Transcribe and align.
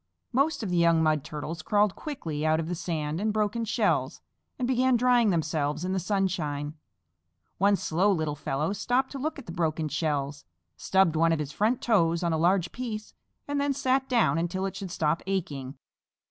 Most 0.33 0.63
of 0.63 0.71
the 0.71 0.77
young 0.77 1.03
Mud 1.03 1.23
Turtles 1.23 1.61
crawled 1.61 1.95
quickly 1.95 2.43
out 2.43 2.59
of 2.59 2.67
the 2.67 2.73
sand 2.73 3.21
and 3.21 3.31
broken 3.31 3.63
shells, 3.65 4.19
and 4.57 4.67
began 4.67 4.97
drying 4.97 5.29
themselves 5.29 5.85
in 5.85 5.93
the 5.93 5.99
sunshine. 5.99 6.73
One 7.59 7.75
slow 7.75 8.11
little 8.11 8.33
fellow 8.33 8.73
stopped 8.73 9.11
to 9.11 9.19
look 9.19 9.37
at 9.37 9.45
the 9.45 9.51
broken 9.51 9.89
shells, 9.89 10.43
stubbed 10.75 11.15
one 11.15 11.31
of 11.31 11.37
his 11.37 11.51
front 11.51 11.83
toes 11.83 12.23
on 12.23 12.33
a 12.33 12.37
large 12.39 12.71
piece 12.71 13.13
and 13.47 13.61
then 13.61 13.73
sat 13.73 14.09
down 14.09 14.39
until 14.39 14.65
it 14.65 14.75
should 14.75 14.89
stop 14.89 15.21
aching. 15.27 15.77